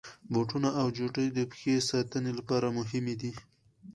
[0.33, 3.31] بوټونه او چوټي د پښې ساتني لپاره مهمي دي.